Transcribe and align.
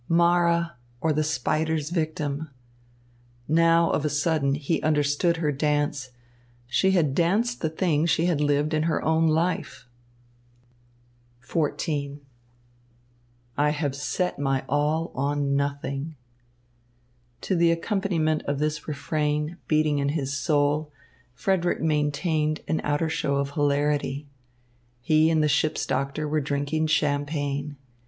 "Mara, 0.09 0.77
or 0.99 1.13
the 1.13 1.23
Spider's 1.23 1.91
Victim." 1.91 2.49
Now, 3.47 3.91
of 3.91 4.03
a 4.03 4.09
sudden, 4.09 4.55
he 4.55 4.81
understood 4.81 5.37
her 5.37 5.51
dance! 5.51 6.09
She 6.65 6.89
had 6.93 7.13
danced 7.13 7.61
the 7.61 7.69
thing 7.69 8.07
she 8.07 8.25
had 8.25 8.41
lived 8.41 8.73
in 8.73 8.81
her 8.89 9.05
own 9.05 9.27
life! 9.27 9.87
XIV 11.47 12.17
"I 13.55 13.69
have 13.69 13.95
set 13.95 14.39
my 14.39 14.65
all 14.67 15.11
on 15.13 15.55
nothing." 15.55 16.15
To 17.41 17.55
the 17.55 17.69
accompaniment 17.71 18.41
of 18.47 18.57
this 18.57 18.87
refrain 18.87 19.57
beating 19.67 19.99
in 19.99 20.09
his 20.09 20.35
soul 20.35 20.91
Frederick 21.35 21.79
maintained 21.79 22.61
an 22.67 22.81
outer 22.83 23.07
show 23.07 23.35
of 23.35 23.51
hilarity. 23.51 24.25
He 25.03 25.29
and 25.29 25.43
the 25.43 25.47
ship's 25.47 25.85
doctor 25.85 26.27
were 26.27 26.41
drinking 26.41 26.87
champagne. 26.87 27.75